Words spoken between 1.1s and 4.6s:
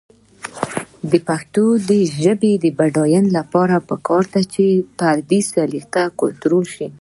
د پښتو ژبې د بډاینې لپاره پکار ده